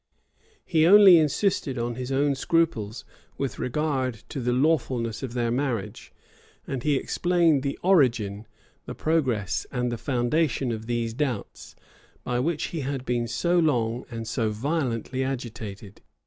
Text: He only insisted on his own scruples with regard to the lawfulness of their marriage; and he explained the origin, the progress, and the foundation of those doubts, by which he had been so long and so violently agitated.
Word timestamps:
He 0.65 0.87
only 0.87 1.19
insisted 1.19 1.77
on 1.77 1.93
his 1.93 2.11
own 2.11 2.33
scruples 2.33 3.05
with 3.37 3.59
regard 3.59 4.23
to 4.29 4.39
the 4.39 4.51
lawfulness 4.51 5.21
of 5.21 5.35
their 5.35 5.51
marriage; 5.51 6.11
and 6.65 6.81
he 6.81 6.95
explained 6.95 7.61
the 7.61 7.77
origin, 7.83 8.47
the 8.87 8.95
progress, 8.95 9.67
and 9.71 9.91
the 9.91 9.99
foundation 9.99 10.71
of 10.71 10.87
those 10.87 11.13
doubts, 11.13 11.75
by 12.23 12.39
which 12.39 12.69
he 12.73 12.79
had 12.79 13.05
been 13.05 13.27
so 13.27 13.59
long 13.59 14.03
and 14.09 14.27
so 14.27 14.49
violently 14.49 15.23
agitated. 15.23 16.01